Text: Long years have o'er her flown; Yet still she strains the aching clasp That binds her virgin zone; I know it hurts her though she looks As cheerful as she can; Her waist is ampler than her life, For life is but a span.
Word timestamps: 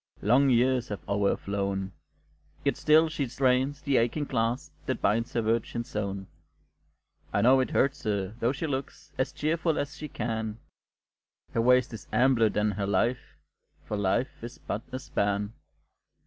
Long 0.23 0.49
years 0.49 0.87
have 0.87 1.07
o'er 1.07 1.29
her 1.29 1.37
flown; 1.37 1.91
Yet 2.65 2.75
still 2.75 3.07
she 3.07 3.27
strains 3.27 3.81
the 3.83 3.97
aching 3.97 4.25
clasp 4.25 4.73
That 4.87 4.99
binds 4.99 5.33
her 5.33 5.43
virgin 5.43 5.83
zone; 5.83 6.25
I 7.31 7.43
know 7.43 7.59
it 7.59 7.69
hurts 7.69 8.01
her 8.05 8.33
though 8.39 8.51
she 8.51 8.65
looks 8.65 9.11
As 9.19 9.31
cheerful 9.31 9.77
as 9.77 9.95
she 9.95 10.07
can; 10.07 10.57
Her 11.53 11.61
waist 11.61 11.93
is 11.93 12.07
ampler 12.11 12.49
than 12.49 12.71
her 12.71 12.87
life, 12.87 13.37
For 13.85 13.95
life 13.95 14.43
is 14.43 14.57
but 14.57 14.81
a 14.91 14.97
span. 14.97 15.53